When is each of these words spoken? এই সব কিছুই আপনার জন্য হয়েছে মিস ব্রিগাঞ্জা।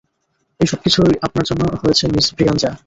এই 0.59 0.67
সব 0.67 0.79
কিছুই 0.85 1.13
আপনার 1.21 1.45
জন্য 1.49 1.63
হয়েছে 1.81 2.03
মিস 2.13 2.27
ব্রিগাঞ্জা। 2.35 2.71